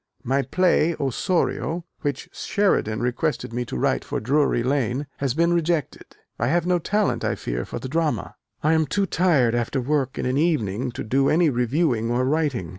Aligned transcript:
My 0.23 0.41
play 0.41 0.95
Osorio, 0.99 1.85
which 1.99 2.27
Sheridan 2.31 3.01
requested 3.01 3.53
me 3.53 3.65
to 3.65 3.77
write 3.77 4.03
for 4.03 4.19
Drury 4.19 4.63
Lane, 4.63 5.05
has 5.17 5.35
been 5.35 5.53
rejected: 5.53 6.15
I 6.39 6.47
have 6.47 6.65
no 6.65 6.79
talent, 6.79 7.23
I 7.23 7.35
fear, 7.35 7.65
for 7.65 7.77
the 7.77 7.87
drama. 7.87 8.33
I 8.63 8.73
am 8.73 8.87
too 8.87 9.05
tired 9.05 9.53
after 9.53 9.79
work 9.79 10.17
in 10.17 10.25
an 10.25 10.39
evening 10.39 10.91
to 10.93 11.03
do 11.03 11.29
any 11.29 11.51
reviewing 11.51 12.09
or 12.09 12.25
writing. 12.25 12.69